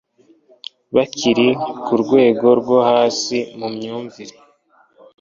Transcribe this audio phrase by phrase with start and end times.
[0.95, 1.47] bakiri
[1.85, 4.35] ku rwego rwo hasi mu myumvire